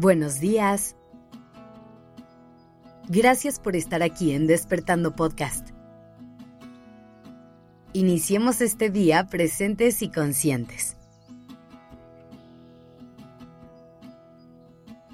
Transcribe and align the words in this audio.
Buenos 0.00 0.40
días. 0.40 0.96
Gracias 3.06 3.60
por 3.60 3.76
estar 3.76 4.02
aquí 4.02 4.32
en 4.32 4.46
Despertando 4.46 5.14
Podcast. 5.14 5.68
Iniciemos 7.92 8.62
este 8.62 8.88
día 8.88 9.26
presentes 9.26 10.00
y 10.00 10.10
conscientes. 10.10 10.96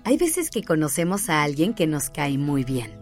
Hay 0.05 0.19
veces 0.19 0.51
que 0.53 0.63
conocemos 0.63 1.31
a 1.31 1.43
alguien 1.43 1.75
que 1.75 1.89
nos 1.89 2.09
cae 2.09 2.39
muy 2.39 2.63
bien, 2.63 2.93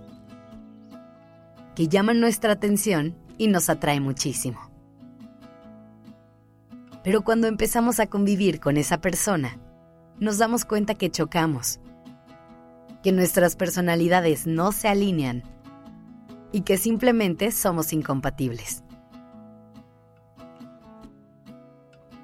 que 1.77 1.89
llama 1.89 2.15
nuestra 2.15 2.53
atención 2.53 3.15
y 3.37 3.49
nos 3.49 3.69
atrae 3.69 4.01
muchísimo. 4.01 4.59
Pero 7.03 7.25
cuando 7.25 7.47
empezamos 7.47 8.01
a 8.01 8.07
convivir 8.07 8.59
con 8.59 8.79
esa 8.79 9.03
persona, 9.03 9.59
nos 10.19 10.39
damos 10.39 10.65
cuenta 10.65 10.95
que 10.95 11.11
chocamos, 11.11 11.81
que 13.03 13.13
nuestras 13.13 13.57
personalidades 13.57 14.47
no 14.47 14.73
se 14.73 14.89
alinean 14.89 15.43
y 16.53 16.63
que 16.63 16.79
simplemente 16.79 17.51
somos 17.51 17.93
incompatibles. 17.93 18.85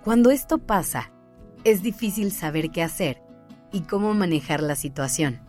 Cuando 0.05 0.30
esto 0.30 0.59
pasa, 0.59 1.13
es 1.65 1.83
difícil 1.83 2.33
saber 2.33 2.71
qué 2.71 2.83
hacer 2.83 3.23
y 3.73 3.83
cómo 3.83 4.15
manejar 4.15 4.63
la 4.63 4.77
situación. 4.77 5.41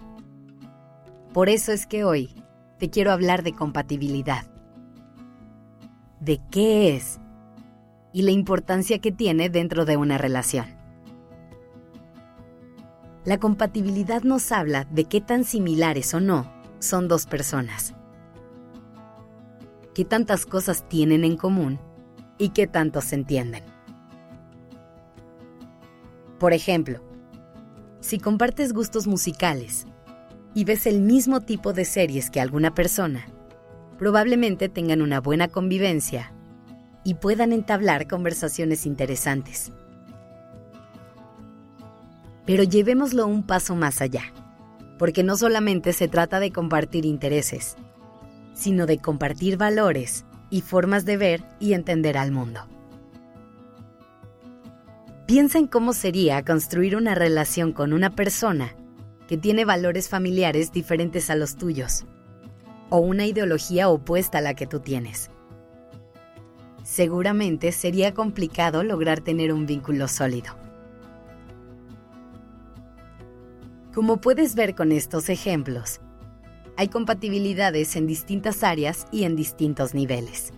Por 1.34 1.48
eso 1.48 1.72
es 1.72 1.88
que 1.88 2.03
hoy 2.03 2.36
te 2.78 2.89
quiero 2.89 3.12
hablar 3.12 3.44
de 3.44 3.53
compatibilidad, 3.53 4.45
de 6.20 6.42
qué 6.52 6.95
es 6.95 7.20
y 8.11 8.23
la 8.23 8.31
importancia 8.31 9.00
que 9.00 9.11
tiene 9.11 9.50
dentro 9.50 9.86
de 9.86 9.95
una 9.95 10.17
relación. 10.17 10.80
La 13.23 13.38
compatibilidad 13.38 14.23
nos 14.23 14.52
habla 14.52 14.86
de 14.86 15.05
qué 15.05 15.22
tan 15.22 15.44
similares 15.44 16.11
o 16.16 16.19
no 16.19 16.52
son 16.80 17.08
dos 17.08 17.27
personas, 17.27 17.94
qué 19.94 20.05
tantas 20.05 20.47
cosas 20.47 20.89
tienen 20.89 21.23
en 21.23 21.38
común 21.38 21.80
y 22.39 22.49
qué 22.49 22.66
tanto 22.66 22.99
se 23.02 23.14
entienden. 23.14 23.64
Por 26.39 26.53
ejemplo, 26.53 26.99
si 27.99 28.17
compartes 28.17 28.73
gustos 28.73 29.05
musicales 29.05 29.86
y 30.55 30.64
ves 30.64 30.88
el 30.88 31.02
mismo 31.02 31.42
tipo 31.42 31.73
de 31.73 31.86
series 31.86 32.31
que 32.31 32.42
alguna 32.42 32.73
persona, 32.73 33.27
probablemente 33.99 34.67
tengan 34.67 35.03
una 35.03 35.22
buena 35.22 35.47
convivencia 35.47 36.33
y 37.03 37.14
puedan 37.14 37.53
entablar 37.53 38.08
conversaciones 38.08 38.88
interesantes. 38.88 39.72
Pero 42.52 42.63
llevémoslo 42.63 43.27
un 43.27 43.44
paso 43.44 43.77
más 43.77 44.02
allá, 44.02 44.23
porque 44.99 45.23
no 45.23 45.38
solamente 45.38 45.94
se 45.94 46.09
trata 46.09 46.41
de 46.41 46.52
compartir 46.52 47.05
intereses, 47.05 47.77
sino 48.53 48.88
de 48.88 48.97
compartir 48.97 49.55
valores 49.55 50.25
y 50.49 50.59
formas 50.59 51.05
de 51.05 51.16
ver 51.16 51.43
y 51.61 51.71
entender 51.71 52.17
al 52.17 52.33
mundo. 52.33 52.67
Piensa 55.27 55.59
en 55.59 55.67
cómo 55.67 55.93
sería 55.93 56.43
construir 56.43 56.97
una 56.97 57.16
relación 57.16 57.71
con 57.71 57.93
una 57.93 58.17
persona 58.17 58.75
que 59.30 59.38
tiene 59.38 59.63
valores 59.63 60.09
familiares 60.09 60.73
diferentes 60.73 61.30
a 61.30 61.36
los 61.36 61.55
tuyos, 61.55 62.03
o 62.89 62.97
una 62.97 63.25
ideología 63.25 63.88
opuesta 63.88 64.39
a 64.39 64.41
la 64.41 64.55
que 64.55 64.67
tú 64.67 64.81
tienes. 64.81 65.31
Seguramente 66.83 67.71
sería 67.71 68.13
complicado 68.13 68.83
lograr 68.83 69.21
tener 69.21 69.53
un 69.53 69.65
vínculo 69.65 70.09
sólido. 70.09 70.61
Como 73.93 74.21
puedes 74.21 74.55
ver 74.55 74.73
con 74.73 74.93
estos 74.93 75.27
ejemplos, 75.27 75.99
hay 76.77 76.87
compatibilidades 76.87 77.97
en 77.97 78.07
distintas 78.07 78.63
áreas 78.63 79.05
y 79.11 79.25
en 79.25 79.35
distintos 79.35 79.93
niveles. 79.93 80.53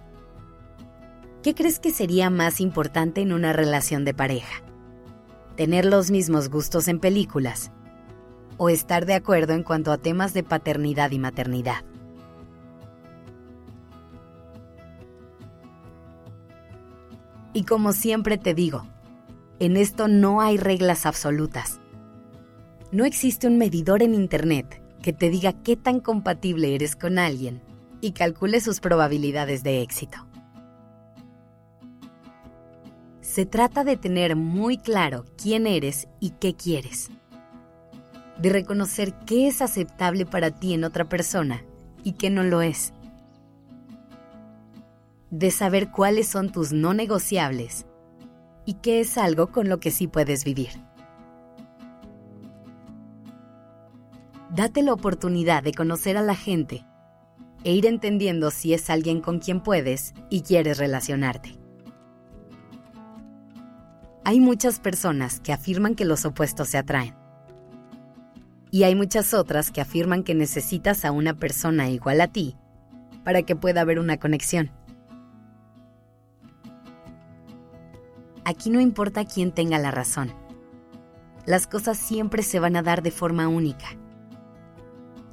¿Qué 1.41 1.55
crees 1.55 1.79
que 1.79 1.89
sería 1.89 2.29
más 2.29 2.61
importante 2.61 3.21
en 3.21 3.33
una 3.33 3.51
relación 3.51 4.05
de 4.05 4.13
pareja? 4.13 4.61
¿Tener 5.55 5.83
los 5.83 6.11
mismos 6.11 6.49
gustos 6.49 6.87
en 6.87 6.99
películas? 6.99 7.71
¿O 8.57 8.69
estar 8.69 9.07
de 9.07 9.15
acuerdo 9.15 9.53
en 9.53 9.63
cuanto 9.63 9.91
a 9.91 9.97
temas 9.97 10.35
de 10.35 10.43
paternidad 10.43 11.09
y 11.09 11.17
maternidad? 11.17 11.83
Y 17.51 17.63
como 17.65 17.93
siempre 17.93 18.37
te 18.37 18.53
digo, 18.53 18.85
en 19.57 19.75
esto 19.75 20.07
no 20.07 20.39
hay 20.39 20.57
reglas 20.57 21.07
absolutas 21.07 21.79
no 22.93 23.05
existe 23.05 23.47
un 23.47 23.57
medidor 23.57 24.03
en 24.03 24.13
Internet 24.13 24.79
que 25.01 25.13
te 25.13 25.31
diga 25.31 25.51
qué 25.63 25.75
tan 25.75 25.99
compatible 25.99 26.75
eres 26.75 26.95
con 26.95 27.17
alguien 27.17 27.59
y 28.01 28.11
calcule 28.11 28.61
sus 28.61 28.79
probabilidades 28.79 29.63
de 29.63 29.81
éxito. 29.81 30.19
Se 33.19 33.47
trata 33.47 33.83
de 33.83 33.97
tener 33.97 34.35
muy 34.35 34.77
claro 34.77 35.25
quién 35.41 35.65
eres 35.65 36.07
y 36.19 36.31
qué 36.39 36.53
quieres. 36.55 37.09
De 38.37 38.49
reconocer 38.49 39.15
qué 39.25 39.47
es 39.47 39.63
aceptable 39.63 40.27
para 40.27 40.51
ti 40.51 40.75
en 40.75 40.83
otra 40.83 41.09
persona 41.09 41.65
y 42.03 42.13
qué 42.13 42.29
no 42.29 42.43
lo 42.43 42.61
es. 42.61 42.93
De 45.31 45.49
saber 45.49 45.89
cuáles 45.89 46.27
son 46.27 46.51
tus 46.51 46.73
no 46.73 46.93
negociables 46.93 47.87
y 48.67 48.75
qué 48.75 48.99
es 48.99 49.17
algo 49.17 49.47
con 49.47 49.67
lo 49.67 49.79
que 49.79 49.89
sí 49.89 50.07
puedes 50.07 50.43
vivir. 50.43 50.92
Date 54.55 54.83
la 54.83 54.93
oportunidad 54.93 55.63
de 55.63 55.73
conocer 55.73 56.15
a 56.15 56.21
la 56.21 56.35
gente 56.35 56.85
e 57.63 57.73
ir 57.73 57.87
entendiendo 57.87 58.51
si 58.51 58.75
es 58.75 58.91
alguien 58.91 59.19
con 59.19 59.39
quien 59.39 59.61
puedes 59.61 60.13
y 60.29 60.41
quieres 60.43 60.77
relacionarte. 60.77 61.57
Hay 64.23 64.39
muchas 64.39 64.79
personas 64.79 65.39
que 65.39 65.53
afirman 65.53 65.95
que 65.95 66.05
los 66.05 66.23
opuestos 66.23 66.67
se 66.67 66.77
atraen. 66.77 67.15
Y 68.69 68.83
hay 68.83 68.93
muchas 68.93 69.33
otras 69.33 69.71
que 69.71 69.81
afirman 69.81 70.21
que 70.21 70.35
necesitas 70.35 71.03
a 71.03 71.11
una 71.11 71.33
persona 71.33 71.89
igual 71.89 72.21
a 72.21 72.27
ti 72.27 72.55
para 73.23 73.41
que 73.41 73.55
pueda 73.55 73.81
haber 73.81 73.97
una 73.97 74.17
conexión. 74.17 74.69
Aquí 78.45 78.69
no 78.69 78.79
importa 78.79 79.25
quién 79.25 79.51
tenga 79.51 79.79
la 79.79 79.89
razón. 79.89 80.31
Las 81.47 81.65
cosas 81.65 81.97
siempre 81.97 82.43
se 82.43 82.59
van 82.59 82.75
a 82.75 82.83
dar 82.83 83.01
de 83.01 83.09
forma 83.09 83.47
única 83.47 83.97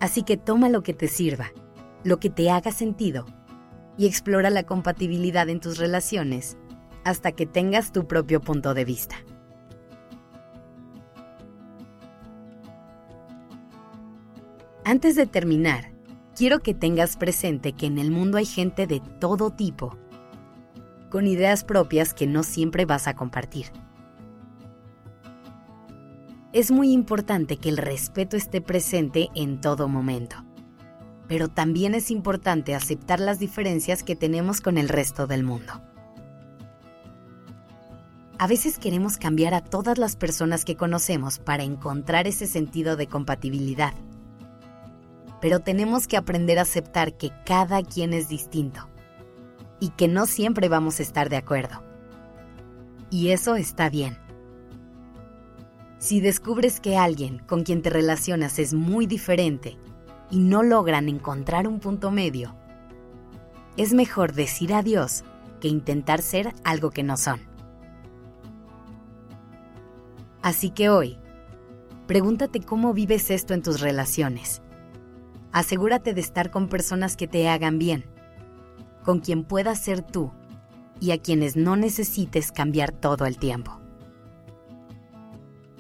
Así 0.01 0.23
que 0.23 0.39
toma 0.39 0.71
lo 0.71 0.83
que 0.83 0.95
te 0.95 1.09
sirva, 1.09 1.53
lo 2.05 2.19
que 2.19 2.31
te 2.31 2.51
haga 2.51 2.73
sentido, 2.73 3.27
y 3.99 4.07
explora 4.07 4.49
la 4.49 4.65
compatibilidad 4.65 5.49
en 5.51 5.61
tus 5.61 5.77
relaciones 5.77 6.57
hasta 7.05 7.33
que 7.33 7.47
tengas 7.47 7.93
tu 7.93 8.07
propio 8.07 8.41
punto 8.41 8.73
de 8.73 8.85
vista. 8.87 9.17
Antes 14.85 15.17
de 15.17 15.27
terminar, 15.27 15.93
quiero 16.35 16.61
que 16.61 16.75
tengas 16.75 17.17
presente 17.17 17.75
que 17.75 17.87
en 17.87 17.99
el 17.99 18.11
mundo 18.11 18.39
hay 18.39 18.47
gente 18.47 18.87
de 18.87 19.01
todo 19.21 19.51
tipo, 19.51 19.99
con 21.11 21.27
ideas 21.27 21.65
propias 21.65 22.15
que 22.15 22.27
no 22.27 22.43
siempre 22.43 22.87
vas 22.87 23.07
a 23.07 23.15
compartir 23.15 23.67
es 26.53 26.73
muy 26.73 26.93
importante 26.93 27.57
que 27.57 27.69
el 27.69 27.77
respeto 27.77 28.37
esté 28.37 28.61
presente 28.61 29.29
en 29.35 29.61
todo 29.61 29.89
momento. 29.89 30.37
Pero 31.29 31.49
también 31.49 31.95
es 31.95 32.11
importante 32.11 32.75
aceptar 32.75 33.21
las 33.21 33.39
diferencias 33.39 34.03
que 34.03 34.17
tenemos 34.17 34.61
con 34.61 34.77
el 34.77 34.89
resto 34.89 35.29
del 35.29 35.45
mundo. 35.45 35.81
A 38.39 38.47
veces 38.49 38.79
queremos 38.79 39.17
cambiar 39.17 39.55
a 39.55 39.61
todas 39.61 39.99
las 39.99 40.17
personas 40.17 40.65
que 40.65 40.75
conocemos 40.75 41.39
para 41.39 41.63
encontrar 41.63 42.27
ese 42.27 42.47
sentido 42.47 42.97
de 42.97 43.07
compatibilidad. 43.07 43.93
Pero 45.41 45.61
tenemos 45.61 46.09
que 46.09 46.17
aprender 46.17 46.59
a 46.59 46.63
aceptar 46.63 47.17
que 47.17 47.31
cada 47.47 47.83
quien 47.83 48.13
es 48.13 48.29
distinto 48.29 48.89
y 49.79 49.91
que 49.91 50.09
no 50.09 50.27
siempre 50.27 50.69
vamos 50.69 50.99
a 50.99 51.03
estar 51.03 51.29
de 51.29 51.37
acuerdo. 51.37 51.85
Y 53.11 53.29
eso 53.29 53.57
está 53.57 53.89
bien. 53.89 54.20
Si 56.01 56.23
descubres 56.23 56.81
que 56.81 56.97
alguien 56.97 57.41
con 57.41 57.63
quien 57.63 57.83
te 57.83 57.91
relacionas 57.91 58.59
es 58.59 58.73
muy 58.73 59.07
diferente 59.07 59.77
y 60.31 60.39
no 60.39 60.63
logran 60.63 61.11
encontrar 61.11 61.69
un 61.69 61.79
punto 61.79 62.11
medio, 62.11 62.57
es 63.77 63.93
mejor 63.93 64.33
decir 64.33 64.73
adiós 64.73 65.25
que 65.61 65.69
intentar 65.69 66.23
ser 66.23 66.55
algo 66.65 66.91
que 66.91 67.03
no 67.03 67.19
son. 67.19 67.43
Así 70.41 70.71
que 70.71 70.89
hoy, 70.89 71.19
pregúntate 72.07 72.61
cómo 72.61 72.95
vives 72.95 73.31
esto 73.31 73.53
en 73.53 73.61
tus 73.61 73.81
relaciones. 73.81 74.63
Asegúrate 75.53 76.15
de 76.15 76.23
estar 76.23 76.51
con 76.51 76.69
personas 76.69 77.15
que 77.15 77.29
te 77.29 77.47
hagan 77.47 77.79
bien, 77.79 78.07
con 79.05 79.21
quien 79.21 79.45
puedas 79.45 79.79
ser 79.79 80.01
tú 80.01 80.33
y 80.99 81.11
a 81.11 81.19
quienes 81.19 81.57
no 81.57 81.77
necesites 81.77 82.53
cambiar 82.53 82.91
todo 82.91 83.27
el 83.27 83.37
tiempo. 83.37 83.80